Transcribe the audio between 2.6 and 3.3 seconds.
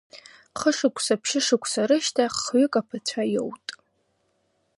аԥацәа